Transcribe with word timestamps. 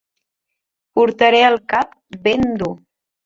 Portaré 0.99 1.43
el 1.49 1.59
cap 1.73 1.93
ben 2.29 2.47
dur. 2.63 2.73